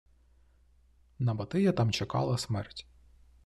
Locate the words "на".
1.19-1.35